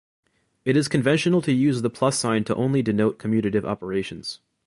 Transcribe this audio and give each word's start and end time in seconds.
It 0.65 0.75
is 0.75 0.87
conventional 0.87 1.43
to 1.43 1.51
use 1.51 1.83
the 1.83 1.89
plus 1.91 2.17
sign 2.17 2.43
to 2.45 2.55
only 2.55 2.81
denote 2.81 3.19
commutative 3.19 3.63
operations. 3.65 4.39